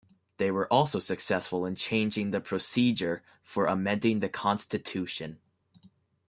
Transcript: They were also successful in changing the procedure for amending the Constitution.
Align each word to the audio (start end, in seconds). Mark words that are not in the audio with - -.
They 0.37 0.49
were 0.49 0.65
also 0.73 0.97
successful 0.97 1.63
in 1.63 1.75
changing 1.75 2.31
the 2.31 2.41
procedure 2.41 3.21
for 3.43 3.67
amending 3.67 4.19
the 4.19 4.29
Constitution. 4.29 5.37